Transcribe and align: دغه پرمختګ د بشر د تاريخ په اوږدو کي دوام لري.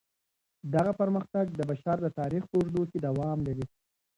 دغه 0.73 0.91
پرمختګ 0.99 1.45
د 1.59 1.61
بشر 1.69 1.97
د 2.01 2.07
تاريخ 2.19 2.43
په 2.47 2.55
اوږدو 2.59 2.81
کي 2.91 2.97
دوام 3.07 3.37
لري. 3.47 3.65